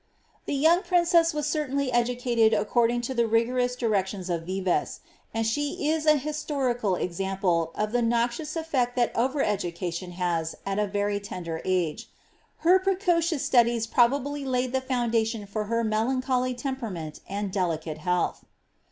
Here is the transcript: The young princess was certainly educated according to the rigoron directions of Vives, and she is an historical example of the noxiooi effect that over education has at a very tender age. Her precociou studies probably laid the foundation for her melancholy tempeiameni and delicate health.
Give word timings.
The 0.45 0.55
young 0.55 0.81
princess 0.81 1.31
was 1.31 1.45
certainly 1.45 1.91
educated 1.91 2.55
according 2.55 3.01
to 3.01 3.13
the 3.13 3.27
rigoron 3.27 3.77
directions 3.77 4.31
of 4.31 4.47
Vives, 4.47 5.01
and 5.31 5.45
she 5.45 5.89
is 5.91 6.07
an 6.07 6.17
historical 6.17 6.95
example 6.95 7.71
of 7.75 7.91
the 7.91 8.01
noxiooi 8.01 8.55
effect 8.55 8.95
that 8.95 9.15
over 9.15 9.43
education 9.43 10.13
has 10.13 10.55
at 10.65 10.79
a 10.79 10.87
very 10.87 11.19
tender 11.19 11.61
age. 11.65 12.09
Her 12.65 12.79
precociou 12.79 13.37
studies 13.39 13.85
probably 13.85 14.43
laid 14.43 14.71
the 14.71 14.81
foundation 14.81 15.45
for 15.45 15.65
her 15.65 15.83
melancholy 15.83 16.55
tempeiameni 16.55 17.19
and 17.29 17.51
delicate 17.51 17.99
health. 17.99 18.43